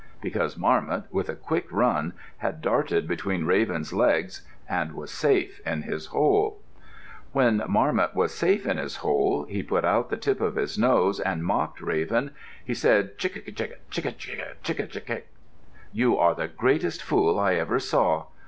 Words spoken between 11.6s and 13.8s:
Raven. He said, "Chi kik kik,